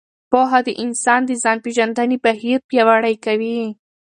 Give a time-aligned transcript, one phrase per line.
[0.31, 3.59] پوهه د انسان د ځان پېژندنې بهیر پیاوړی کوي.